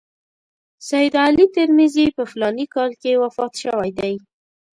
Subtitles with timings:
[0.87, 4.13] سید علي ترمذي په فلاني کال کې وفات شوی دی.